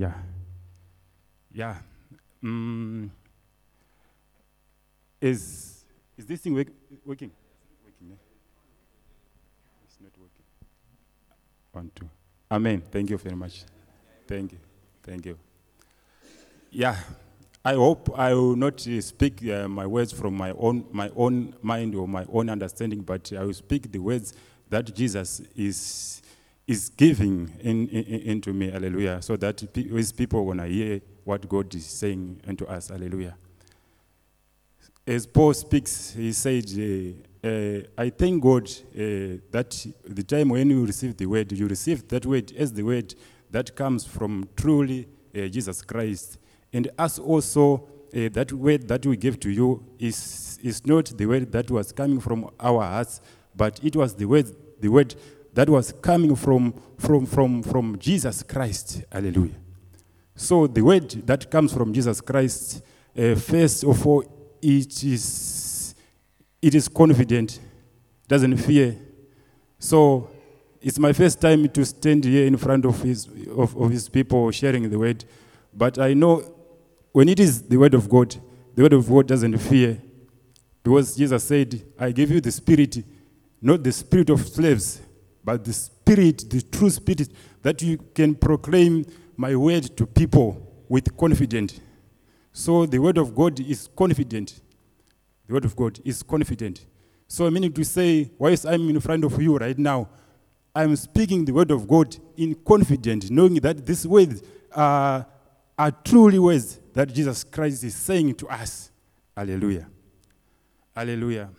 [0.00, 0.14] Hallelujah.
[1.52, 1.76] Yeah.
[2.42, 3.10] Mm.
[5.20, 5.84] Is
[6.16, 6.68] is this thing work,
[7.04, 7.30] working?
[7.84, 8.12] Working.
[8.12, 8.16] eh?
[9.84, 10.44] It's not working.
[11.72, 12.08] One, two.
[12.50, 12.82] Amen.
[12.90, 13.64] Thank you very much.
[14.26, 14.58] Thank you.
[15.02, 15.38] Thank you.
[16.70, 16.96] Yeah.
[17.62, 21.54] I hope I will not uh, speak uh, my words from my own my own
[21.60, 24.32] mind or my own understanding, but I will speak the words
[24.70, 26.22] that Jesus is
[26.66, 28.70] is giving in, in, in- into me.
[28.70, 29.20] Hallelujah.
[29.22, 32.88] So that his people gonna hear what God is saying unto us.
[32.88, 33.36] Hallelujah.
[35.06, 40.70] As Paul speaks, he said, uh, uh, I thank God uh, that the time when
[40.70, 43.14] you receive the word, you receive that word as the word
[43.50, 46.38] that comes from truly uh, Jesus Christ.
[46.72, 51.26] And us also, uh, that word that we gave to you is, is not the
[51.26, 53.20] word that was coming from our hearts,
[53.56, 55.14] but it was the word, the word
[55.52, 59.02] that was coming from, from, from, from Jesus Christ.
[59.10, 59.54] Hallelujah.
[60.34, 62.82] So the word that comes from Jesus Christ,
[63.18, 64.24] uh, first of all,
[64.62, 65.94] it is
[66.62, 67.58] it is confident,
[68.28, 68.96] doesn't fear.
[69.78, 70.30] So
[70.80, 73.26] it's my first time to stand here in front of his
[73.56, 75.24] of, of his people sharing the word.
[75.74, 76.42] But I know
[77.12, 78.36] when it is the word of God,
[78.74, 80.00] the word of God doesn't fear.
[80.82, 83.04] Because Jesus said, I give you the spirit,
[83.60, 85.00] not the spirit of slaves,
[85.44, 87.28] but the spirit, the true spirit,
[87.62, 89.04] that you can proclaim
[89.36, 91.80] my word to people with confidence.
[92.52, 94.60] So the word of God is confident.
[95.46, 96.86] The word of God is confident.
[97.26, 100.08] So meaning to say, whilst I'm in front of you right now,
[100.74, 105.26] I'm speaking the word of God in confidence, knowing that these words are,
[105.78, 108.90] are truly words that Jesus Christ is saying to us.
[109.36, 109.88] Hallelujah.
[110.94, 111.50] Hallelujah.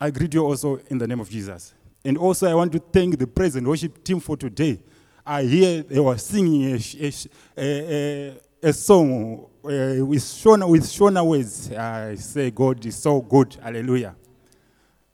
[0.00, 1.74] I greet you also in the name of Jesus.
[2.04, 4.78] And also, I want to thank the praise and worship team for today.
[5.24, 7.12] I hear they were singing a, a,
[7.56, 11.72] a, a song uh, with Shona, with Shona words.
[11.72, 13.56] I say, God is so good.
[13.62, 14.14] Hallelujah.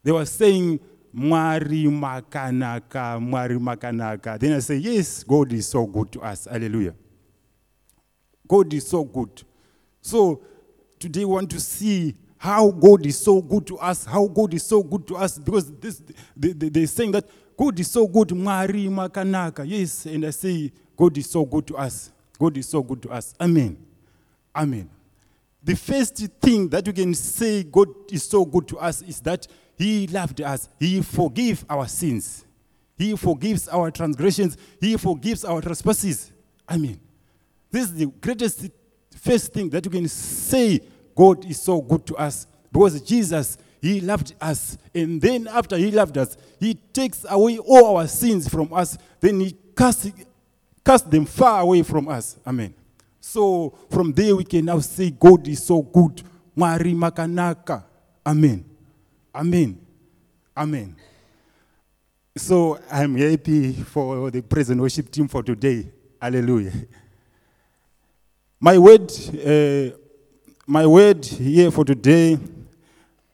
[0.03, 0.81] They were saying,
[1.15, 4.39] Mwari makanaka, Mwari makanaka.
[4.39, 6.47] Then I say, yes, God is so good to us.
[6.50, 6.95] Hallelujah.
[8.49, 9.43] God is so good.
[10.00, 10.41] So
[10.99, 14.62] today we want to see how God is so good to us, how God is
[14.62, 16.03] so good to us, because this
[16.34, 19.62] they, they, they're saying that God is so good, Mwari Makanaka.
[19.69, 22.11] Yes, and I say God is so good to us.
[22.39, 23.34] God is so good to us.
[23.39, 23.77] Amen.
[24.56, 24.89] Amen.
[25.62, 29.47] The first thing that we can say God is so good to us is that
[29.77, 30.71] He loved us.
[30.79, 32.47] He forgives our sins.
[32.97, 34.56] He forgives our transgressions.
[34.81, 36.33] He forgives our trespasses.
[36.71, 36.99] Amen.
[37.71, 38.71] This is the greatest
[39.15, 40.81] first thing that you can say
[41.20, 44.78] God is so good to us because Jesus, He loved us.
[44.94, 48.97] And then after He loved us, He takes away all our sins from us.
[49.20, 50.10] Then He casts,
[50.82, 52.38] casts them far away from us.
[52.47, 52.72] Amen.
[53.20, 56.22] So from there we can now say God is so good.
[56.56, 57.84] Mwari makanaka.
[58.25, 58.64] Amen.
[59.34, 59.78] Amen.
[60.56, 60.97] Amen.
[62.34, 65.87] So I'm happy for the praise and worship team for today.
[66.19, 66.72] Hallelujah.
[68.58, 70.00] My word, uh,
[70.70, 72.38] my word here for today,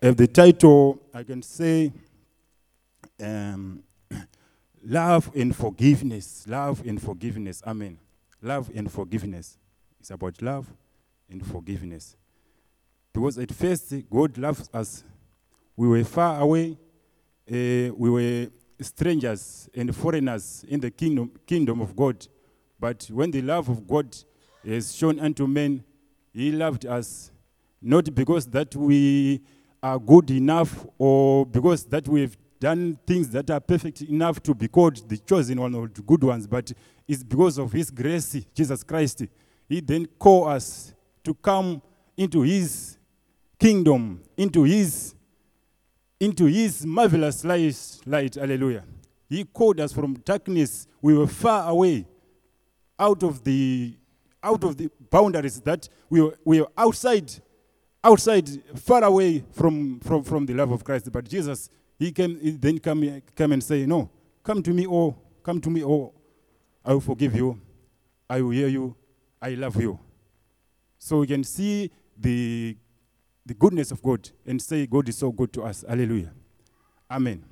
[0.01, 1.93] have the title I can say,
[3.23, 3.83] um,
[4.83, 6.47] love and forgiveness.
[6.49, 7.63] Love and forgiveness.
[7.67, 7.99] Amen.
[8.41, 9.59] Love and forgiveness.
[10.01, 10.67] It's about love
[11.29, 12.17] and forgiveness.
[13.13, 15.05] Because at first God loves us.
[15.77, 16.79] We were far away.
[17.51, 18.47] uh, we were
[18.81, 22.27] strangers and foreigners in the kingdom, kingdom of God.
[22.81, 24.17] But when the love of God
[24.65, 25.85] is shown unto men,
[26.37, 27.31] He loved us
[27.81, 29.41] not because that we
[29.83, 34.69] are good enough or because that we've done things that are perfect enough to be
[34.69, 36.71] called the chosen one or the good ones, but
[37.09, 39.25] it's because of His grace, Jesus Christ.
[39.67, 41.81] He then called us to come
[42.17, 42.99] into His
[43.59, 45.15] kingdom, into His
[46.21, 48.35] into his marvelous light, light.
[48.35, 48.85] Hallelujah.
[49.29, 50.87] He called us from darkness.
[51.03, 52.07] We were far away,
[52.99, 53.95] out of the
[54.47, 57.33] out of the boundaries that we were, we were outside,
[58.03, 61.11] outside, far away from, from, from the love of Christ.
[61.11, 64.11] But Jesus, he came, he then come, come and say, No,
[64.43, 66.13] come to me, oh, come to me, oh,
[66.85, 67.61] I will forgive you.
[68.31, 68.95] I will hear you.
[69.43, 69.99] I love you.
[70.99, 72.77] So we can see the
[73.45, 75.85] the goodness of God and say, God is so good to us.
[75.89, 76.33] Hallelujah.
[77.09, 77.45] Amen.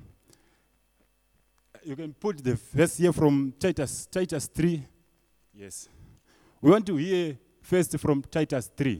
[1.85, 4.83] You can put the verse here from Titus, Titus 3.
[5.53, 5.87] Yes.
[6.65, 8.99] We want to hear first from Titus 3.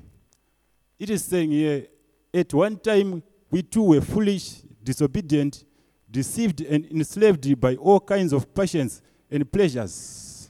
[0.99, 1.87] It is saying here,
[2.31, 5.65] at one time we too were foolish, disobedient,
[6.11, 9.01] deceived, and enslaved by all kinds of passions
[9.31, 10.47] and pleasures.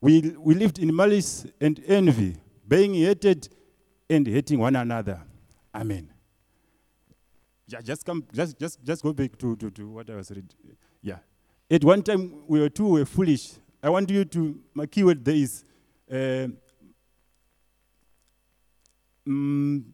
[0.00, 2.36] we, we lived in malice and envy,
[2.66, 3.48] being hated
[4.10, 5.22] and hating one another.
[5.72, 6.10] Amen.
[7.68, 10.50] Yeah, just come, just, just, just go back to, to, to what I was reading.
[11.00, 11.18] Yeah.
[11.70, 13.52] At one time, we were too were foolish.
[13.82, 15.64] I want you to, my keyword there is,
[16.10, 16.48] uh,
[19.26, 19.84] mm,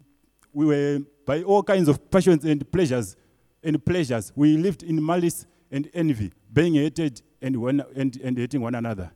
[0.53, 3.17] we were by all kinds of passions and pleasures
[3.63, 4.33] and pleasures.
[4.35, 9.11] We lived in malice and envy, being hated and, one, and, and hating one another.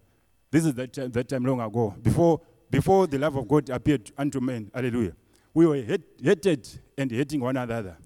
[0.51, 4.11] This is that time, that time long ago, before, before the love of God appeared
[4.19, 4.71] unto men.
[4.75, 5.13] Hallelujah.
[5.55, 7.97] We were hate, hated and hating one another.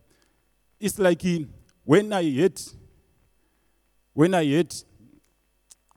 [0.78, 1.22] It's like
[1.84, 2.74] when I hate,
[4.12, 4.84] when I hate,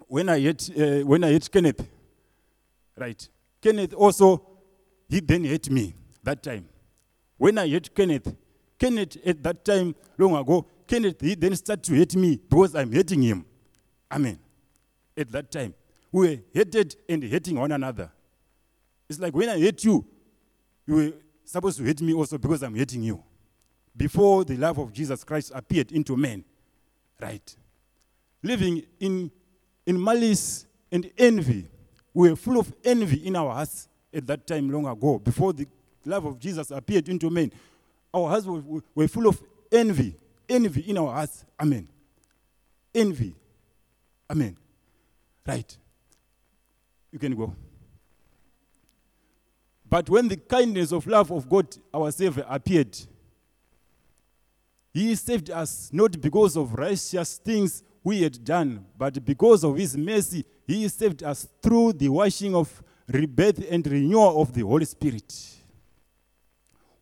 [0.07, 1.88] when I hate, uh, when I hate Kenneth,
[2.98, 3.28] right?
[3.62, 4.46] Kenneth also,
[5.10, 6.68] he then hate me that time.
[7.38, 8.36] When I hate Kenneth,
[8.78, 12.92] Kenneth at that time long ago, Kenneth he then started to hate me because I'm
[12.92, 13.46] hating him.
[14.12, 14.40] Amen.
[15.18, 15.74] At that time,
[16.12, 18.12] we were hated and hating one another.
[19.10, 20.06] It's like when I hate you,
[20.88, 21.13] you were
[21.44, 23.24] supposed to hate me also because I'm hating you.
[23.96, 26.44] Before the love of Jesus Christ appeared into men,
[27.22, 27.56] right?
[28.44, 29.31] Living in,
[29.86, 31.68] in malice and envy.
[32.14, 35.68] We were full of envy in our hearts at that time long ago, before the
[36.06, 37.52] love of Jesus appeared into men.
[38.14, 39.42] Our hearts were, were full of
[39.72, 40.16] envy,
[40.48, 41.44] envy in our hearts.
[41.60, 41.88] Amen.
[42.94, 43.36] Envy.
[44.30, 44.56] Amen.
[45.46, 45.78] Right.
[47.12, 47.54] You can go.
[49.88, 52.98] But when the kindness of love of God, our Savior, appeared,
[54.94, 59.98] He saved us not because of righteous things we had done, but because of His
[59.98, 65.34] mercy, He saved us through the washing of rebirth and renewal of the Holy Spirit,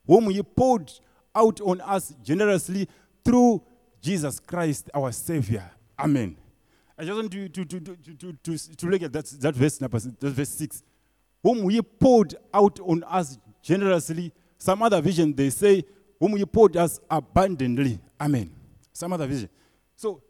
[0.07, 0.91] whom He poured
[1.35, 2.87] out on us generously
[3.23, 3.61] through
[4.01, 5.69] Jesus Christ, our Savior.
[5.99, 6.37] Amen.
[6.97, 9.99] I just want to, to, to, to, to, to, look at that, that verse number,
[9.99, 10.83] that verse 6.
[11.41, 14.31] Whom he poured out on us generously.
[14.57, 15.83] Some other vision, they say,
[16.17, 17.99] whom he poured us abundantly.
[18.21, 18.51] Amen.
[18.93, 19.49] Some other vision.
[19.97, 20.21] So,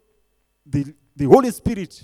[0.66, 2.02] the, the Holy Spirit,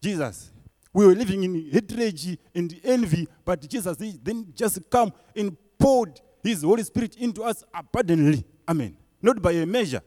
[0.00, 0.50] Jesus,
[0.92, 6.20] we were living in hatred and envy, but Jesus he then just come and poured
[6.42, 8.44] his Holy Spirit into us abundantly.
[8.68, 8.96] Amen.
[9.20, 10.00] Not by a measure,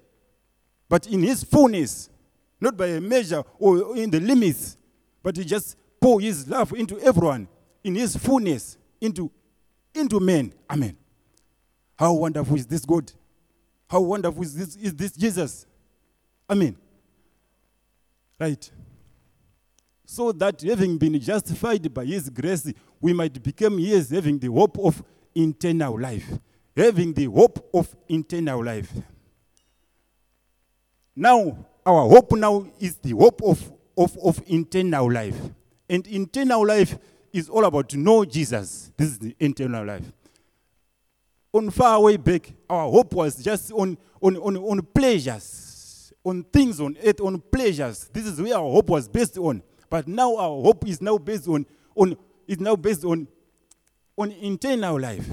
[0.88, 2.10] but in his fullness
[2.62, 4.78] not by a measure or in the limits,
[5.24, 7.48] but he just pour his love into everyone
[7.84, 9.32] in his fullness, into,
[9.94, 10.54] into men.
[10.70, 10.98] Amen.
[11.98, 13.12] How wonderful is this God?
[13.90, 15.66] How wonderful is this, is this Jesus?
[16.50, 16.76] Amen.
[18.40, 18.72] Right.
[20.06, 24.80] So that having been justified by his grace, we might become years having the hope
[24.80, 25.04] of
[25.36, 26.28] eternal life.
[26.76, 28.92] Having the hope of eternal life.
[31.16, 35.38] Now, our hope now is the hope of, of, of eternal life.
[35.90, 36.98] And eternal life
[37.34, 38.92] is all about know Jesus.
[38.96, 40.06] This is the eternal life.
[41.52, 45.59] On far way back, our hope was just on, on, on, on pleasures,
[46.30, 48.10] on things on earth, on pleasures.
[48.14, 49.62] This is where our hope was based on.
[49.90, 51.66] But now our hope is now based on,
[51.96, 52.16] on
[52.48, 53.28] is now based on,
[54.18, 55.28] on eternal life.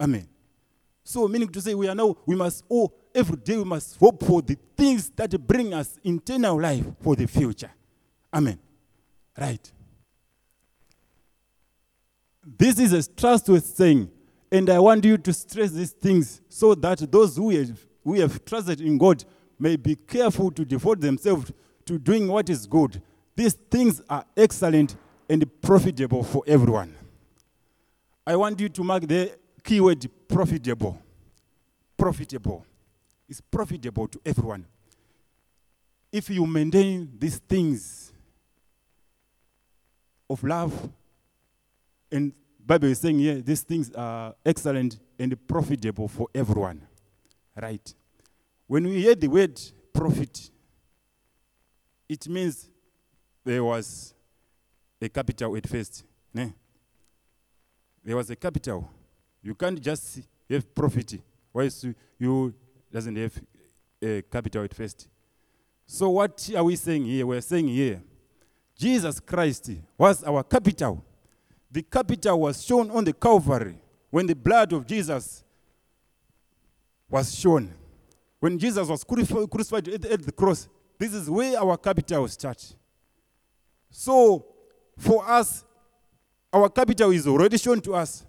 [0.00, 0.28] Amen.
[1.04, 4.22] So meaning to say we are now, we must all every day we must hope
[4.24, 7.70] for the things that bring us internal life for the future.
[8.32, 8.58] Amen.
[9.38, 9.72] Right.
[12.58, 14.10] This is a trustworthy saying,
[14.52, 18.44] and I want you to stress these things so that those who have, who have
[18.44, 19.24] trusted in God
[19.58, 21.52] may be careful to devote themselves
[21.84, 23.00] to doing what is good.
[23.34, 24.96] These things are excellent
[25.28, 26.94] and profitable for everyone.
[28.26, 31.00] I want you to mark the keyword profitable.
[31.96, 32.64] Profitable
[33.28, 34.66] is profitable to everyone.
[36.12, 38.12] If you maintain these things
[40.28, 40.88] of love,
[42.10, 42.32] and
[42.64, 46.82] Bible is saying here, these things are excellent and profitable for everyone.
[47.60, 47.94] Right?
[48.66, 49.60] When we hear the word
[49.92, 50.50] profit,
[52.08, 52.68] it means
[53.44, 54.14] there was
[55.00, 56.04] a capital at first.
[56.34, 56.52] Ne?
[58.04, 58.88] There was a capital.
[59.42, 60.20] You can't just
[60.50, 61.20] have profit.
[61.52, 61.68] Why
[62.18, 62.54] you
[62.92, 63.40] doesn't have
[64.02, 65.08] a capital at first.
[65.86, 67.26] So what are we saying here?
[67.26, 68.02] We're saying here,
[68.76, 71.04] Jesus Christ was our capital.
[71.70, 73.78] The capital was shown on the Calvary
[74.10, 75.44] when the blood of Jesus
[77.08, 77.72] was shown.
[78.40, 82.74] When Jesus was crucified at the cross, this is where our capital starts.
[83.90, 84.46] So,
[84.98, 85.64] for us,
[86.52, 88.24] our capital is already shown to us.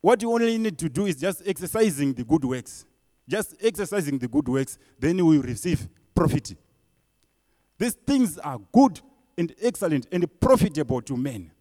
[0.00, 2.84] What you only need to do is just exercising the good works
[3.28, 6.56] just exercising the good works, then we will receive profit.
[7.76, 9.00] These things are good
[9.36, 11.52] and excellent and profitable to men.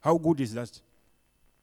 [0.00, 0.80] How good is that?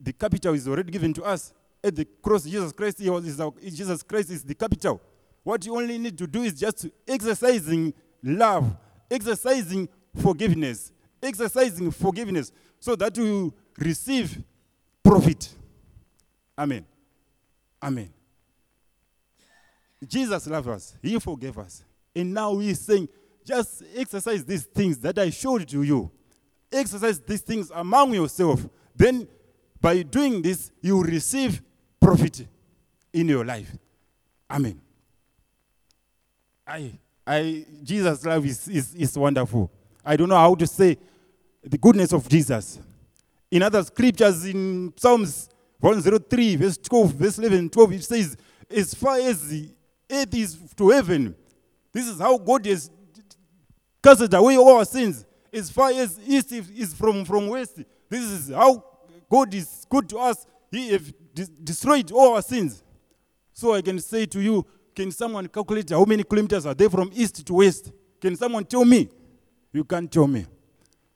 [0.02, 1.54] The capital is already given to us.
[1.86, 3.24] At the cross, Jesus Christ, he was,
[3.64, 5.00] Jesus Christ is the capital.
[5.44, 8.76] What you only need to do is just exercising love,
[9.12, 14.42] exercising forgiveness, exercising forgiveness, so that you receive
[15.04, 15.54] profit.
[16.58, 16.84] Amen.
[17.84, 18.12] Amen.
[20.08, 20.96] Jesus loved us.
[21.04, 21.84] He forgave us.
[22.16, 23.08] And now He is saying,
[23.46, 26.10] just exercise these things that I showed to you.
[26.72, 28.68] Exercise these things among yourself.
[28.96, 29.28] Then,
[29.80, 31.62] by doing this, you receive
[32.06, 32.48] profit
[33.12, 33.72] in your life.
[34.50, 34.80] Amen.
[36.68, 36.92] I,
[37.26, 39.72] I, Jesus' love is, is, is wonderful.
[40.06, 40.98] I don't know how to say
[41.64, 42.80] the goodness of Jesus.
[43.50, 48.38] In other scriptures, in Psalms 103, verse 12, verse 11, 12, it says,
[48.70, 49.70] As far as the
[50.12, 51.36] earth is to heaven,
[51.92, 52.92] this is how God has
[54.04, 55.26] cast away all our sins.
[55.52, 58.84] As far as east is from, from west, this is how
[59.30, 60.46] God is good to us.
[60.70, 61.12] He has
[61.64, 62.84] destroyed all our sins.
[63.54, 64.66] So I can say to you,
[64.96, 67.92] can someone calculate how many kilometers are there from east to west?
[68.20, 69.10] Can someone tell me?
[69.74, 70.46] You can't tell me.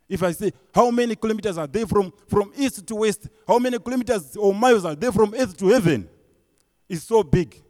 [0.07, 3.29] If I say, how many kilometers are there from, from east to west?
[3.47, 6.09] How many kilometers or miles are there from earth to heaven?
[6.87, 7.61] It's so big.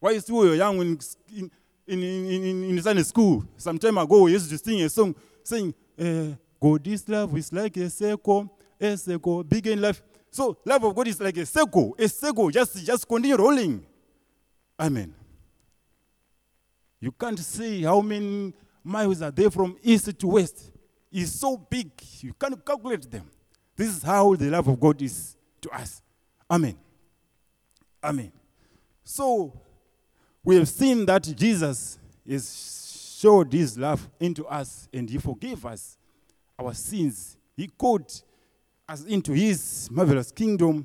[0.00, 1.50] Why is we were young in, in,
[1.86, 5.74] in, in, in Sunday school, some time ago, we used to sing a song saying,
[5.98, 10.02] uh, God is love is like a circle, a circle, big in life.
[10.30, 13.84] So love of God is like a circle, a circle, just, just continue rolling.
[14.78, 15.14] Amen.
[17.00, 18.52] You can't see how many
[18.84, 20.70] miles are there from east to west.
[21.10, 23.28] It's so big, you can't calculate them.
[23.74, 26.02] This is how the love of God is to us.
[26.50, 26.76] Amen.
[28.02, 28.32] Amen.
[29.02, 29.52] So
[30.44, 35.96] we have seen that Jesus has showed his love into us and he forgave us
[36.58, 37.36] our sins.
[37.56, 38.10] He called
[38.90, 40.84] us into his marvelous kingdom.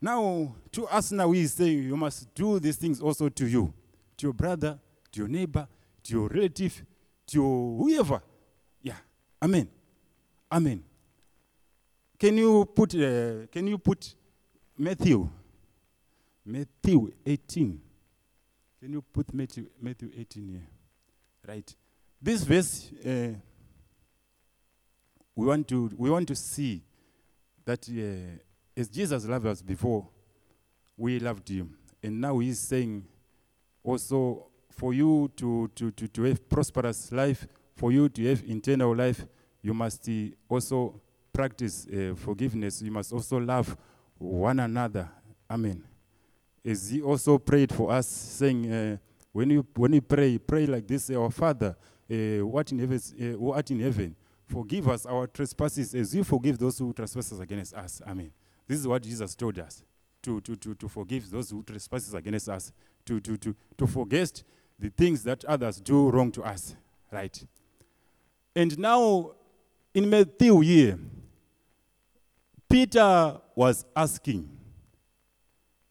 [0.00, 3.72] Now, to us now, he is saying, You must do these things also to you,
[4.16, 4.78] to your brother,
[5.12, 5.68] to your neighbor,
[6.02, 6.84] to your relative,
[7.28, 8.20] to your whoever.
[8.82, 8.96] Yeah.
[9.40, 9.68] Amen.
[10.50, 10.82] Amen.
[12.18, 14.14] Can you put, uh, can you put
[14.76, 15.28] Matthew,
[16.44, 17.80] Matthew 18?
[18.80, 20.66] Can you put Matthew, Matthew 18 here?
[21.46, 21.74] Right.
[22.20, 23.34] This verse, uh,
[25.36, 26.82] we, want to, we want to see
[27.64, 28.38] that uh,
[28.80, 30.08] as Jesus loved us before,
[30.96, 31.76] we loved him.
[32.02, 33.06] And now he's saying
[33.82, 38.94] also for you to, to, to, to have prosperous life, for you to have internal
[38.94, 39.24] life,
[39.62, 40.08] you must
[40.48, 41.00] also
[41.32, 42.82] practice uh, forgiveness.
[42.82, 43.76] You must also love
[44.18, 45.08] one another.
[45.50, 45.84] Amen
[46.64, 48.96] as he also prayed for us, saying, uh,
[49.32, 51.76] when, you, when you pray, pray like this, Our Father,
[52.10, 54.14] uh, what, in heaven, uh, what in heaven,
[54.50, 58.02] forgive us our trespasses as you forgive those who trespass against us.
[58.06, 58.30] Amen.
[58.66, 59.82] This is what Jesus told us,
[60.22, 62.72] to, to, to, to forgive those who trespass against us,
[63.06, 64.42] to, to, to, to forget
[64.78, 66.74] the things that others do wrong to us.
[67.12, 67.42] Right?
[68.54, 69.32] And now,
[69.94, 70.98] in Matthew here,
[72.68, 74.48] Peter was asking,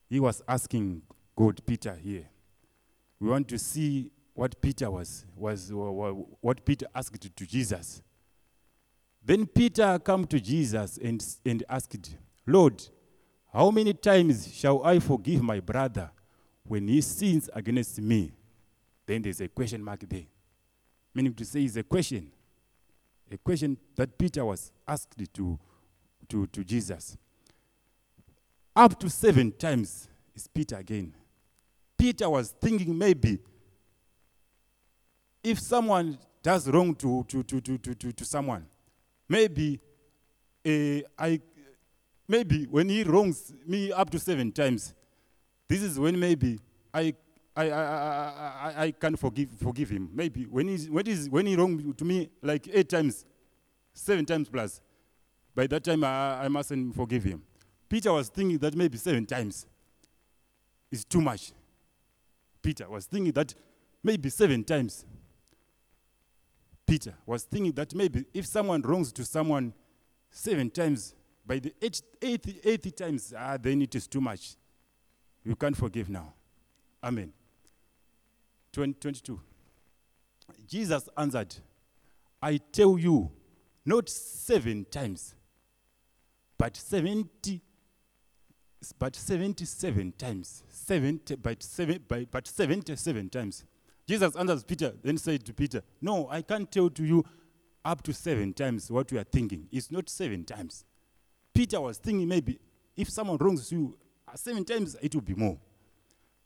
[0.10, 1.02] he was asking
[1.36, 2.26] God, Peter here.
[3.20, 5.72] We want to see what Peter was, was
[6.40, 8.02] what Peter asked to Jesus.
[9.30, 12.16] Then Peter come to Jesus and, and asked,
[12.48, 12.84] Lord,
[13.54, 16.10] how many times shall I forgive my brother
[16.64, 18.32] when he sins against me?
[19.06, 20.24] Then there's a question mark there.
[21.14, 22.32] Meaning to say it's a question.
[23.32, 25.60] A question that Peter was asked to,
[26.28, 27.16] to, to Jesus.
[28.76, 31.14] Up to seven times is Peter again.
[31.96, 33.38] Peter was thinking maybe
[35.44, 38.66] if someone does wrong to, to, to, to, to, to someone,
[39.30, 39.80] maybe
[40.66, 41.40] uh, I,
[42.28, 44.94] maybe when he wrongs me up to seven times,
[45.68, 46.60] this is when maybe
[46.94, 47.14] I,
[47.56, 50.10] I, I, I, I can forgive, forgive him.
[50.14, 53.26] Maybe when, he's, when, he's, when he wronged to me like eight times,
[53.94, 54.82] seven times plus,
[55.56, 57.44] by that time I, I mustn't forgive him.
[57.88, 59.66] Peter was thinking that maybe seven times
[60.92, 61.54] is too much.
[62.62, 63.54] Peter was thinking that
[64.04, 65.06] maybe seven times.
[66.90, 69.74] Peter was thinking that maybe if someone wrongs to someone
[70.32, 71.14] seven times,
[71.46, 74.56] by the eighth, eighth, eighth times, ah, then it is too much.
[75.44, 76.34] You can't forgive now.
[77.04, 77.32] Amen.
[78.74, 79.40] 20, 22.
[80.68, 81.56] Jesus answered,
[82.42, 83.32] I tell you,
[83.86, 85.36] not seven times,
[86.58, 87.62] but 70
[88.98, 93.66] but 77 times, 70, but, seven, by, but 77 times.
[94.10, 97.24] Jesus answers Peter, then said to Peter, No, I can't tell to you
[97.86, 99.68] up to seven times what you are thinking.
[99.72, 100.84] It's not seven times.
[101.54, 102.58] Peter was thinking maybe
[102.98, 103.96] if someone wrongs you
[104.28, 105.60] uh, seven times, it will be more.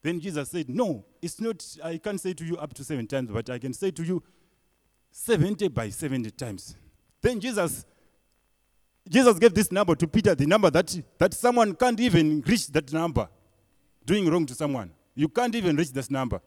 [0.02, 3.32] Then Jesus said, No, it's not, I can't say to you up to seven times,
[3.32, 4.22] but I can say to you
[5.12, 6.76] 70 by 70 times.
[7.22, 7.86] Then Jesus
[9.10, 12.92] Jesus gave this number to Peter, the number that, that someone can't even reach that
[12.92, 13.30] number,
[14.06, 14.92] doing wrong to someone.
[15.16, 16.42] You can't even reach this number.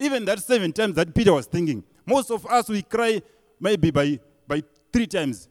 [0.00, 1.84] Even that seven times that Peter was thinking.
[2.06, 3.20] Most of us, we cry
[3.60, 5.46] maybe by, by three times.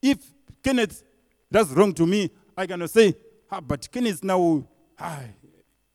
[0.00, 0.18] If
[0.62, 1.02] Kenneth
[1.50, 3.14] does wrong to me, I cannot say,
[3.50, 4.64] ah, but Kenneth now,
[4.98, 5.20] ah,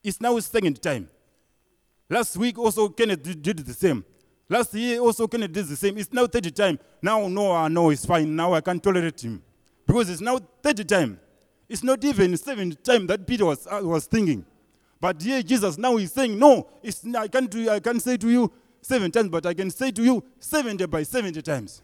[0.03, 1.09] it's now second time.
[2.09, 4.03] Last week also Kenneth did, the same.
[4.49, 5.97] Last year also Kenneth did the same.
[5.97, 6.79] It's now third time.
[7.01, 8.35] Now, no, no, it's fine.
[8.35, 9.41] Now I can tolerate him.
[9.85, 11.19] Because it's now third time.
[11.69, 14.43] It's not even seventh time that Peter was, uh, was thinking.
[15.01, 16.67] But here Jesus now is saying, no,
[17.17, 18.51] I, can't do, I can't say to you
[18.81, 21.81] seven times, but I can say to you 70 by 70 times.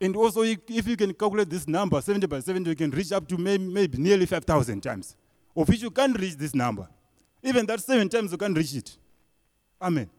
[0.00, 3.26] And also, if you can calculate this number, 70 by 70, you can reach up
[3.28, 5.16] to maybe, maybe nearly 5,000 times,
[5.56, 6.88] of which you can't reach this number.
[7.42, 8.96] Even that seven times, you can't reach it.
[9.80, 10.10] Amen.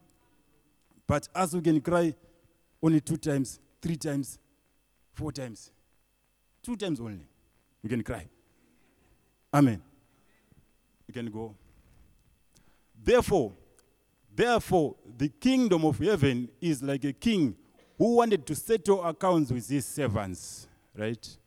[1.06, 2.16] But as we can cry
[2.82, 4.40] only two times, three times,
[5.14, 5.72] four times,
[6.62, 7.28] two times only,
[7.82, 8.26] you can cry.
[9.54, 9.82] Amen.
[11.14, 11.56] You can go.
[13.04, 13.54] Therefore,
[14.36, 17.56] therefore, the kingdom of heaven is like a king
[18.00, 20.68] who wanted to settle accounts with his servants,
[20.98, 21.38] right?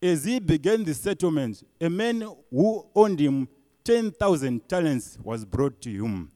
[0.00, 2.20] As he began the settlement, a man
[2.50, 3.48] who owned him
[3.82, 6.30] 10,000 talents was brought to him.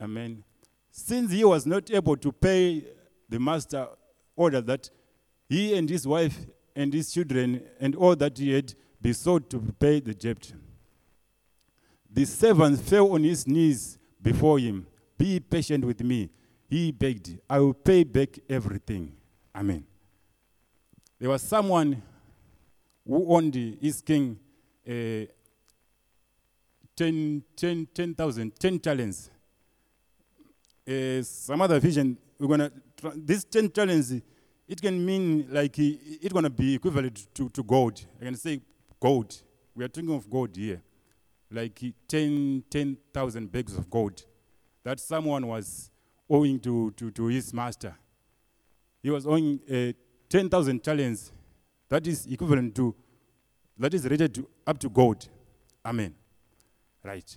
[0.00, 0.44] Amen.
[0.92, 2.84] Since he was not able to pay,
[3.28, 3.88] the master
[4.36, 4.88] ordered that
[5.48, 6.36] he and his wife
[6.76, 10.52] and his children and all that he had be to pay the debt.
[12.14, 14.86] The servant fell on his knees before him.
[15.16, 16.28] Be patient with me.
[16.68, 19.12] He begged, I will pay back everything.
[19.54, 19.84] Amen.
[21.18, 22.02] There was someone
[23.06, 24.38] who owned his king
[24.86, 25.24] uh,
[26.96, 29.30] 10, 10, 10,000, 10 talents.
[30.86, 32.70] Uh, some other vision, we're gonna,
[33.16, 34.12] this 10 talents,
[34.68, 38.04] it can mean like it's gonna be equivalent to, to gold.
[38.20, 38.60] I can say
[39.00, 39.34] gold.
[39.74, 40.82] We are talking of gold here
[41.52, 44.24] like 10,000 10, bags of gold
[44.84, 45.90] that someone was
[46.28, 47.94] owing to, to, to his master.
[49.02, 49.92] He was owing uh,
[50.28, 51.32] 10,000 talents.
[51.88, 52.94] That is equivalent to,
[53.78, 55.28] that is rated to up to gold.
[55.84, 56.14] Amen.
[57.04, 57.36] Right.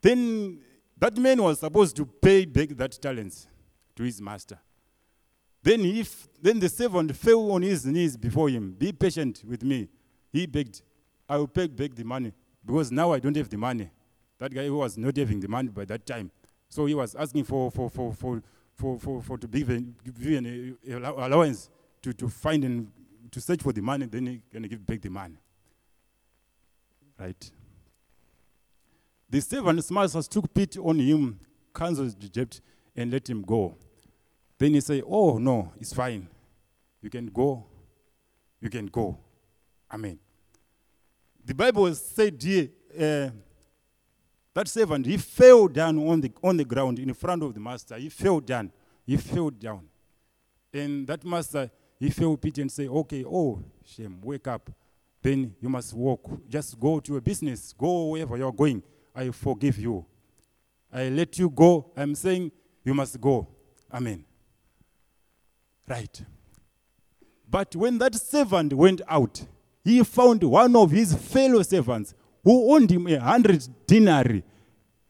[0.00, 0.60] Then
[0.98, 3.48] that man was supposed to pay back that talents
[3.96, 4.58] to his master.
[5.62, 8.72] Then, if, then the servant fell on his knees before him.
[8.72, 9.88] Be patient with me.
[10.30, 10.82] He begged,
[11.28, 12.32] I will pay back the money
[12.64, 13.90] because now I don't have the money.
[14.38, 16.30] That guy was not having the money by that time.
[16.68, 18.42] So he was asking for, for, for, for,
[18.74, 21.70] for, for, for to be given, a allowance
[22.02, 22.90] to, to find and
[23.30, 25.36] to search for the money, then he can give back the money.
[27.18, 27.50] Right?
[29.30, 31.40] The servant's master took pity on him,
[31.74, 32.60] cancelled the debt,
[32.94, 33.76] and let him go.
[34.58, 36.28] Then he said, Oh, no, it's fine.
[37.02, 37.64] You can go.
[38.60, 39.18] You can go.
[39.92, 40.18] Amen.
[41.44, 43.30] The Bible said here uh,
[44.54, 47.96] that servant, he fell down on the, on the ground in front of the master.
[47.96, 48.72] He fell down.
[49.04, 49.88] He fell down.
[50.72, 54.70] And that master, he fell pity and said, Okay, oh, shame, wake up.
[55.20, 56.48] Then you must walk.
[56.48, 57.72] Just go to your business.
[57.76, 58.82] Go wherever you're going.
[59.14, 60.04] I forgive you.
[60.92, 61.92] I let you go.
[61.96, 62.52] I'm saying
[62.84, 63.48] you must go.
[63.92, 64.24] Amen.
[65.88, 66.22] Right.
[67.48, 69.46] But when that servant went out,
[69.84, 74.42] he found one of his fellow servants who owed him a hundred denarii.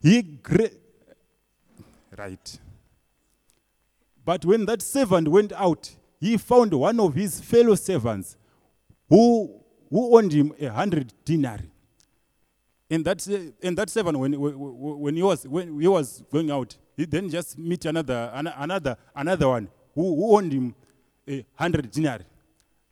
[0.03, 0.71] He gra-
[2.19, 2.59] right.
[4.25, 8.37] But when that servant went out, he found one of his fellow servants
[9.09, 9.61] who,
[9.91, 11.71] who owned him a hundred denarii.
[12.91, 13.27] And that,
[13.63, 17.59] and that servant, when, when, he was, when he was going out, he then just
[17.59, 20.75] meet another, another, another one who, who owed him
[21.29, 22.25] a hundred denarii.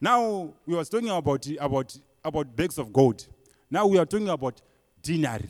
[0.02, 3.24] Now we was talking about, about, about bags of gold.
[3.70, 4.60] Now we are talking about
[5.00, 5.48] denarii.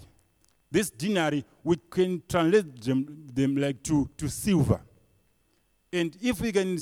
[0.71, 4.83] This denarii, we can translate them, them like to, to silver.
[5.91, 6.79] And if we can,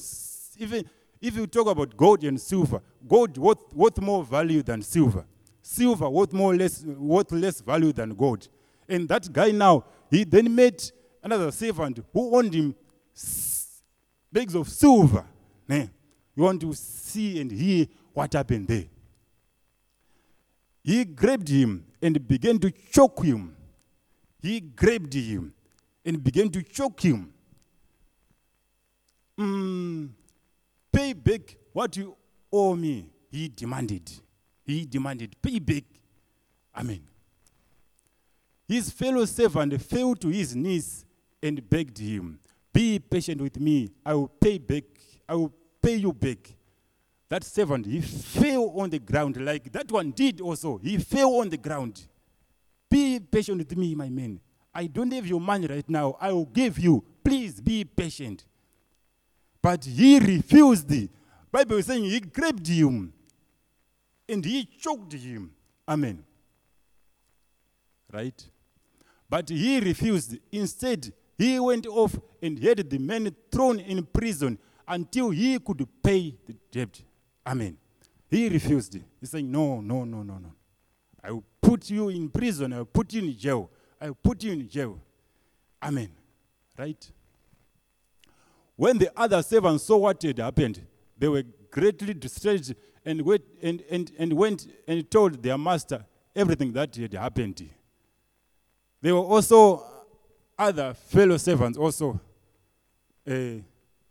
[0.59, 0.85] even
[1.21, 5.25] if you talk about gold and silver, gold worth, worth more value than silver.
[5.63, 8.49] Silver worth more less, worth less value than gold.
[8.89, 10.91] And that guy now, he then met
[11.23, 12.75] another servant who owned him
[14.33, 15.25] bags of silver.
[15.69, 15.87] Eh?
[16.41, 18.85] Want to see and hear what happened there.
[20.83, 23.55] He grabbed him and began to choke him.
[24.43, 25.53] he grabbed him
[26.05, 27.31] and began to choke him.
[29.39, 30.11] Mm,
[30.91, 32.17] pay back what you
[32.51, 34.11] owe me, he demanded.
[34.65, 35.85] He demanded, pay back.
[36.75, 37.03] Amen.
[38.67, 41.05] His fellow servant fell to his knees
[41.43, 42.39] and begged him,
[42.73, 43.91] Be patient with me.
[44.07, 44.85] I will pay back.
[45.29, 46.57] I will pay you back.
[47.29, 50.79] That servant, he fell on the ground like that one did also.
[50.79, 52.07] He fell on the ground.
[52.91, 54.41] Be patient with me, my man.
[54.75, 56.17] I don't have your money right now.
[56.21, 57.05] I will give you.
[57.23, 58.45] Please be patient.
[59.63, 60.89] But he refused.
[60.89, 61.09] The
[61.53, 63.13] Bible is saying he grabbed him
[64.29, 65.53] and he choked him.
[65.89, 66.25] Amen.
[68.13, 68.45] Right?
[69.29, 70.37] But he refused.
[70.51, 74.59] Instead, he went off and had the man thrown in prison
[74.91, 77.01] until he could pay the debt.
[77.47, 77.77] Amen.
[78.29, 78.99] He refused.
[79.21, 80.53] He said, No, no, no, no, no.
[81.23, 82.73] I will put you in prison.
[82.73, 83.71] I will put you in jail.
[84.01, 84.99] I will put you in jail.
[85.83, 86.11] Amen.
[86.77, 87.11] Right?
[88.77, 90.81] When the other servants saw what had happened,
[91.17, 92.75] they were greatly distressed
[93.05, 97.69] and went, and, and, and went and told their master everything that had happened.
[99.01, 99.85] There were also
[100.59, 102.21] other fellow servants also
[103.31, 103.33] uh,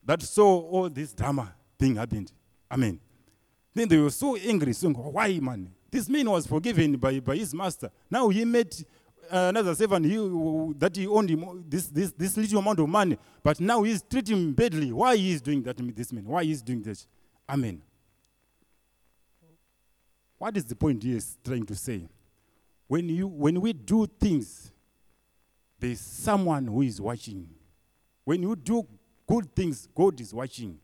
[0.04, 2.32] that saw all this drama thing happened.
[2.72, 3.00] Amen.
[3.74, 5.72] Then they were so angry, saying, oh, Why, man?
[5.92, 7.90] This man was forgiven by, by his master.
[8.10, 8.84] Now he met
[9.32, 10.16] uh, another servant he,
[10.78, 14.38] that he owned him this, this, this little amount of money, but now he's treating
[14.38, 14.92] him badly.
[14.92, 16.26] Why he is doing that to this man?
[16.26, 17.08] Why he is doing this?
[17.48, 17.82] Amen.
[20.38, 22.08] What is the point he is trying to say?
[22.88, 24.72] When, you, when we do things,
[25.80, 27.48] there's someone who is watching.
[28.24, 28.88] When you do
[29.30, 30.80] good things, God is watching.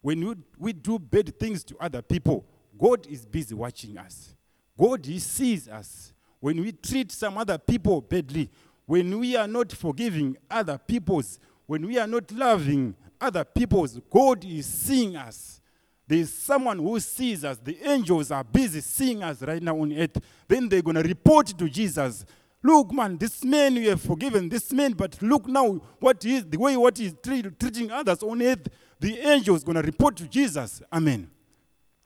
[0.00, 2.46] When you, we do bad things to other people,
[2.78, 4.34] God is busy watching us.
[4.78, 6.14] God, He sees us.
[6.40, 8.50] When we treat some other people badly,
[8.86, 14.44] when we are not forgiving other people's, when we are not loving other people's, God
[14.46, 15.60] is seeing us.
[16.08, 17.58] There is someone who sees us.
[17.58, 20.16] The angels are busy seeing us right now on earth.
[20.48, 22.24] Then they're going to report to Jesus.
[22.62, 26.58] Look, man, this man you have forgiven, this man, but look now what is the
[26.58, 28.68] way what is he's treating others on earth.
[28.98, 30.82] The angel is going to report to Jesus.
[30.92, 31.30] Amen.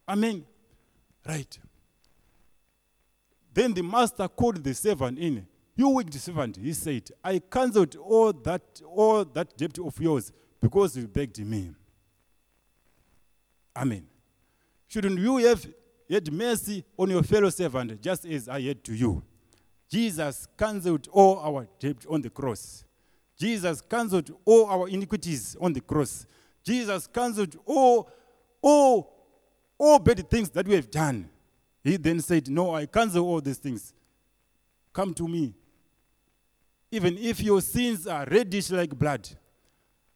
[0.09, 0.45] Amen.
[1.27, 1.59] Right.
[3.53, 5.47] Then the master called the servant in.
[5.77, 10.97] You wicked servant, he said, I cancelled all that all that debt of yours because
[10.97, 11.73] you begged me.
[13.77, 14.07] Amen.
[14.87, 15.67] Shouldn't you have
[16.09, 19.23] had mercy on your fellow servant just as I had to you?
[19.91, 22.85] Jesus cancelled all our debt on the cross.
[23.37, 26.27] Jesus cancelled all our iniquities on the cross.
[26.63, 28.11] Jesus cancelled all,
[28.63, 29.13] all,
[29.79, 31.29] all bad things that we have done.
[31.83, 33.93] He then said, No, I cancel all these things.
[34.93, 35.53] Come to me.
[36.91, 39.29] Even if your sins are reddish like blood,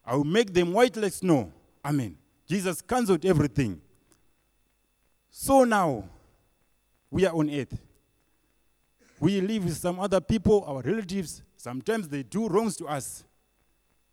[0.05, 1.51] I will make them white like snow.
[1.83, 2.17] Amen.
[2.47, 3.79] Jesus cancelled everything.
[5.29, 6.05] So now,
[7.11, 7.77] we are on earth.
[9.19, 11.41] We live with some other people, our relatives.
[11.57, 13.23] Sometimes they do wrongs to us.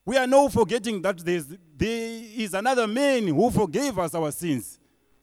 [0.05, 4.79] We are now forgetting that there's, there is another man who forgave us our sins.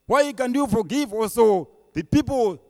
[0.05, 2.61] Why can you forgive also the people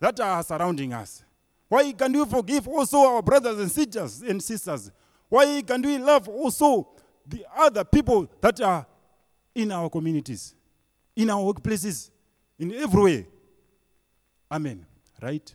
[0.00, 1.24] that are surrounding us?
[1.68, 4.90] Why can we forgive also our brothers and sisters and sisters?
[5.28, 6.88] Why can we love also
[7.26, 8.86] the other people that are
[9.54, 10.54] in our communities,
[11.14, 12.10] in our workplaces,
[12.58, 13.26] in every way?
[14.50, 14.86] Amen.
[15.20, 15.54] Right?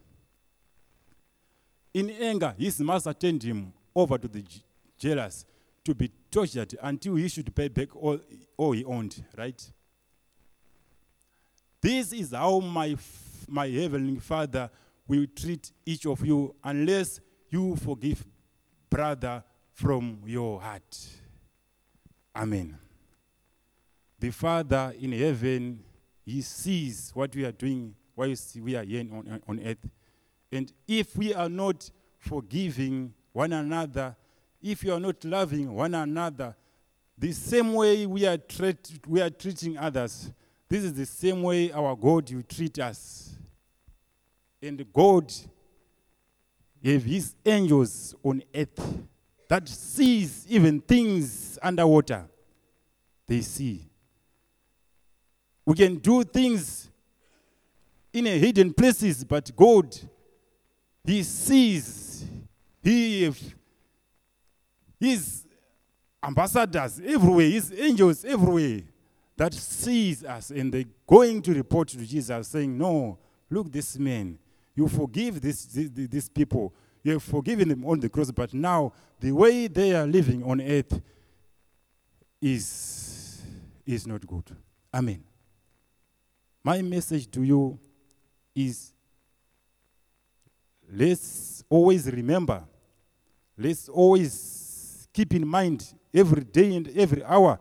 [1.93, 4.43] In anger, his master turned him over to the
[4.97, 5.45] jailers
[5.83, 8.19] to be tortured until he should pay back all,
[8.57, 9.71] all he owned, right?
[11.81, 12.95] This is how my,
[13.47, 14.69] my heavenly Father
[15.07, 18.25] will treat each of you unless you forgive
[18.89, 20.97] brother from your heart.
[22.35, 22.77] Amen.
[24.19, 25.83] The Father in heaven,
[26.25, 29.85] He sees what we are doing while we are here on, on earth.
[30.53, 31.89] And if we are not
[32.19, 34.15] forgiving one another,
[34.61, 36.55] if you are not loving one another,
[37.17, 40.31] the same way we are, treat, we are treating others,
[40.69, 43.35] this is the same way our God will treat us.
[44.61, 45.33] And God
[46.83, 48.99] gave his angels on earth
[49.49, 52.25] that sees even things underwater.
[53.25, 53.89] They see.
[55.65, 56.91] We can do things
[58.13, 59.97] in a hidden places, but God,
[61.03, 62.25] He sees.
[62.81, 63.31] He
[64.99, 65.45] His
[66.23, 68.81] ambassadors everywhere, His angels everywhere
[69.35, 73.17] that sees us and they're going to report to Jesus saying, No,
[73.49, 74.37] look, this man,
[74.75, 76.73] you forgive this, this, this people.
[77.03, 80.61] You have forgiven them on the cross, but now the way they are living on
[80.61, 81.01] earth
[82.41, 83.41] is,
[83.85, 84.55] is not good.
[84.93, 85.23] Amen.
[86.63, 87.77] My message to you
[88.55, 88.92] is
[90.93, 92.63] let's always remember,
[93.57, 97.59] let's always keep in mind every day and every hour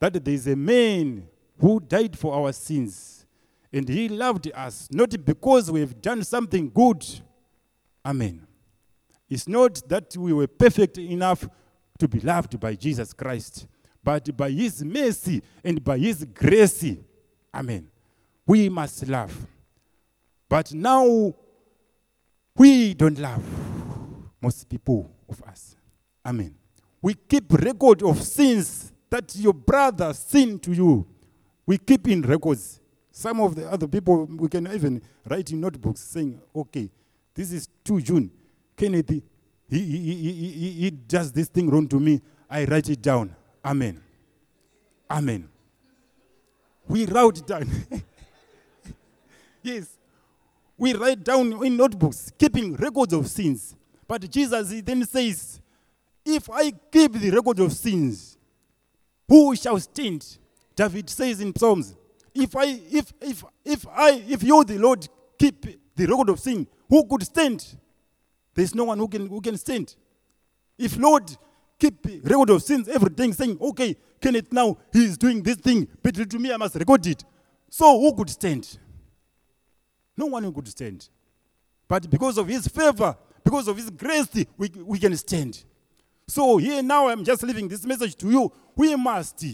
[0.00, 1.26] that there is a man
[1.58, 3.26] who died for our sins.
[3.72, 7.04] And he loved us, not because we've done something good.
[8.04, 8.46] Amen.
[9.28, 11.46] It's not that we were perfect enough
[11.98, 13.66] to be loved by Jesus Christ,
[14.02, 16.96] but by his mercy and by his grace.
[17.52, 17.90] Amen.
[18.46, 19.46] We must love.
[20.48, 21.34] But now
[22.58, 23.42] we don't love
[24.42, 25.76] most people of us.
[26.26, 26.54] Amen.
[27.00, 31.06] We keep record of sins that your brother sinned to you.
[31.64, 32.80] We keep in records.
[33.10, 36.90] Some of the other people, we can even write in notebooks saying, okay,
[37.34, 38.30] this is 2 June.
[38.76, 39.22] Kenneth, he,
[39.68, 42.20] he, he, he, he, does this thing wrong to me.
[42.48, 43.34] I write it down.
[43.64, 44.00] Amen.
[45.10, 45.48] Amen.
[46.86, 47.68] We write it down.
[49.62, 49.97] yes.
[50.78, 53.74] We write down in notebooks, keeping records of sins.
[54.06, 55.60] But Jesus then says,
[56.24, 58.38] If I keep the record of sins,
[59.28, 60.38] who shall stand?
[60.74, 61.96] David says in Psalms,
[62.34, 66.66] if I if if if I if you the Lord keep the record of sin,
[66.88, 67.66] who could stand?
[68.54, 69.96] There's no one who can who can stand.
[70.78, 71.36] If Lord
[71.78, 76.14] keep record of sins, everything saying, okay, Kenneth now he is doing this thing, but
[76.14, 77.24] to me I must record it.
[77.68, 78.78] So who could stand?
[80.18, 81.08] No one could stand.
[81.86, 84.28] But because of his favor, because of his grace,
[84.58, 85.64] we, we can stand.
[86.26, 88.52] So here now I'm just leaving this message to you.
[88.74, 89.44] We must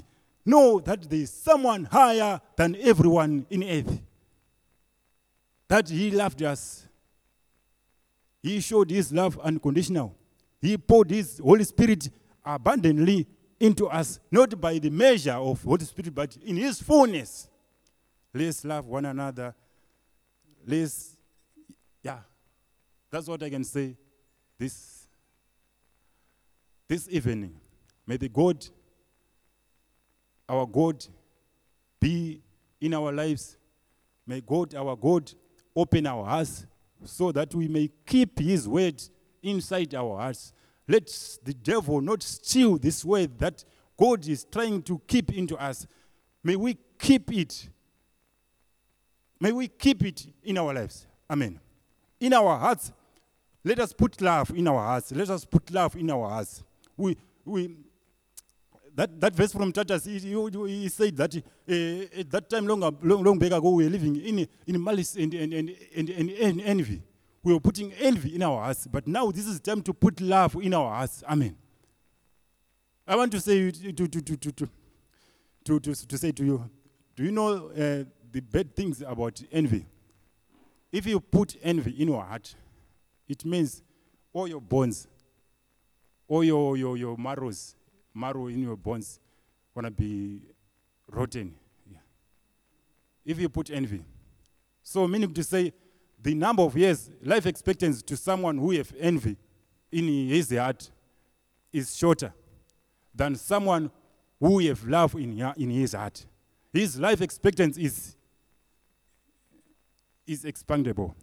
[0.44, 4.00] know that there is someone higher than everyone in earth.
[5.68, 6.88] That he loved us.
[8.42, 10.16] He showed his love unconditional.
[10.60, 12.08] He poured his Holy Spirit
[12.44, 13.26] abundantly
[13.60, 17.48] into us, not by the measure of Holy Spirit, but in his fullness.
[18.32, 19.54] Let's love one another.
[20.66, 21.16] Let's,
[22.02, 22.18] yeah,
[23.10, 23.96] that's what I can say
[24.58, 25.06] this,
[26.88, 27.54] this evening.
[28.06, 28.64] May the God
[30.48, 31.04] our God
[32.00, 32.40] be
[32.80, 33.56] in our lives.
[34.26, 35.32] May God, our God,
[35.74, 36.66] open our hearts
[37.04, 39.02] so that we may keep His word
[39.42, 40.52] inside our hearts.
[40.86, 41.06] Let
[41.42, 43.64] the devil not steal this word that
[43.96, 45.86] God is trying to keep into us.
[46.42, 47.68] May we keep it.
[49.44, 51.06] May we keep it in our lives.
[51.28, 51.60] Amen.
[52.18, 52.90] In our hearts,
[53.62, 55.12] let us put love in our hearts.
[55.12, 56.62] Let us put love in our hearts.
[56.96, 57.76] We, we,
[58.94, 62.80] that, that verse from Titus, he, he, he said that uh, at that time, long,
[62.80, 66.60] long, long back ago, we were living in, in malice and, and, and, and, and,
[66.62, 67.02] envy.
[67.42, 70.54] We were putting envy in our hearts, but now this is time to put love
[70.54, 71.22] in our hearts.
[71.28, 71.54] Amen.
[73.06, 74.68] I want to say to, to, to, to, to,
[75.66, 76.70] to, to, to say to you,
[77.14, 79.86] do you know uh, the bad things about envy?
[80.90, 82.52] If you put envy in your heart,
[83.28, 83.80] it means
[84.32, 85.06] all your bones,
[86.26, 87.76] all your, your, your marrows,
[88.12, 89.20] marrow in your bones
[89.72, 90.40] gonna be
[91.08, 91.54] rotten.
[91.88, 91.98] Yeah.
[93.24, 94.04] If you put envy.
[94.82, 95.72] So meaning to say
[96.20, 99.36] the number of years life expectancy to someone who have envy
[99.92, 100.90] in his heart
[101.72, 102.34] is shorter
[103.14, 103.92] than someone
[104.40, 106.26] who have love in, in his heart.
[106.72, 108.13] His life expectancy is,
[110.26, 111.14] is expandable.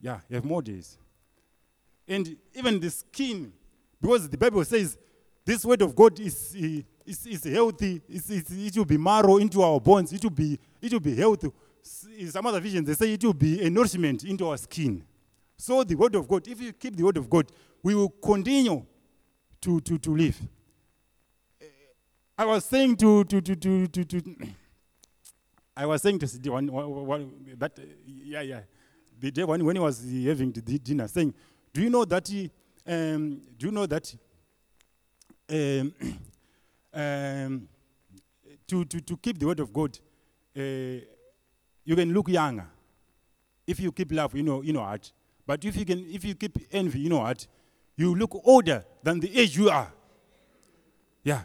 [0.00, 0.98] Yeah, you have more days.
[2.06, 3.52] And even the skin,
[4.00, 4.98] because the Bible says
[5.44, 8.00] this word of God is, is, is healthy.
[8.08, 10.12] It's, it's, it will be marrow into our bones.
[10.12, 11.50] It will be, it will be healthy.
[12.18, 15.04] In some other visions, they say it will be a nourishment into our skin.
[15.56, 17.50] So the word of God, if you keep the word of God,
[17.82, 18.84] we will continue
[19.60, 20.40] to, to, to live.
[22.36, 24.36] I was saying to, to, to, to, to, to
[25.76, 28.60] I was saying to CD one, one, one, that, yeah, yeah,
[29.18, 31.32] the day when, when he was having the dinner, saying,
[31.72, 32.28] do you know that,
[32.86, 34.14] um, do you know that
[35.48, 35.94] um,
[36.92, 37.68] um,
[38.66, 39.98] to, to, to keep the word of God,
[40.56, 40.60] uh,
[41.84, 42.66] you can look younger
[43.66, 45.12] if you keep love you know, you know heart.
[45.46, 47.46] But if you, can, if you keep envy you know heart,
[47.96, 49.92] you look older than the age you are.
[51.24, 51.42] Yeah.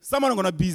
[0.00, 0.70] Someone going to be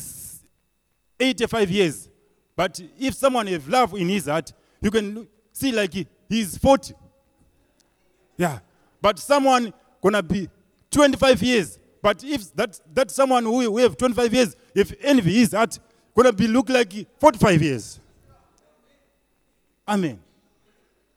[1.19, 2.09] 85 years.
[2.55, 6.93] But if someone has love in his heart, you can see like he, he's 40.
[8.37, 8.59] Yeah.
[9.01, 10.49] But someone to be
[10.91, 11.79] 25 years.
[12.01, 15.77] But if that, that someone who, who have 25 years, if envy is that,
[16.17, 17.99] to be look like 45 years.
[19.87, 20.19] Amen.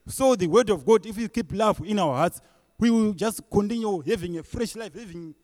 [0.07, 2.41] So the word of God, if we keep love in our hearts,
[2.79, 5.35] we will just continue having a fresh life, having,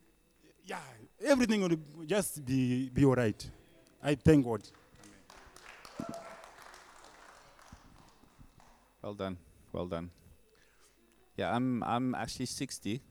[0.65, 0.79] yeah,
[1.23, 3.49] everything will just be, be all right.
[4.05, 4.61] I thank God.
[9.01, 9.37] Well done.
[9.73, 10.11] Well done.
[11.35, 13.01] Yeah, I'm I'm actually 60.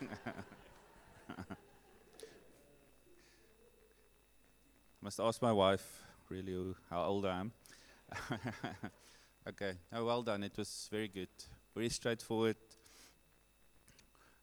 [5.02, 7.52] Must ask my wife really how old I am.
[9.48, 9.74] okay.
[9.92, 10.44] Oh, well done.
[10.44, 11.28] It was very good.
[11.74, 12.56] Very straightforward.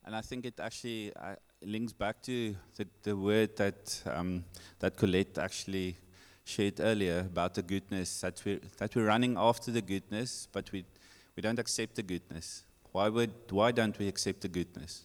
[0.05, 4.43] And I think it actually uh, links back to the, the word that um,
[4.79, 5.97] that Colette actually
[6.43, 10.85] shared earlier about the goodness that we that we're running after the goodness, but we
[11.35, 12.63] we don't accept the goodness.
[12.91, 15.03] Why would why don't we accept the goodness?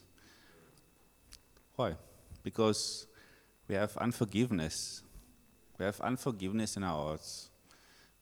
[1.77, 1.97] Why?
[2.43, 3.07] Because
[3.67, 5.03] we have unforgiveness.
[5.79, 7.51] We have unforgiveness in our hearts.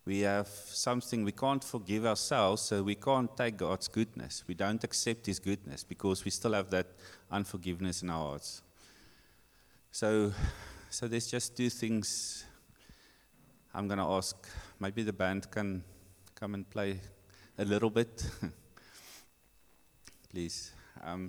[0.08, 4.42] We have something we can't forgive ourselves, so we can't take God's goodness.
[4.46, 6.86] We don't accept His goodness because we still have that
[7.30, 8.62] unforgiveness in our hearts.
[9.92, 10.32] So,
[10.88, 12.46] so there's just two things
[13.74, 14.34] I'm going to ask.
[14.80, 15.84] Maybe the band can
[16.34, 17.00] come and play
[17.58, 18.24] a little bit.
[20.30, 20.72] Please.
[21.04, 21.26] Um,